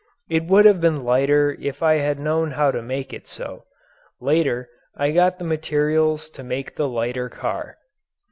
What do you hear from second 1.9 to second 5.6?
had known how to make it so later I got the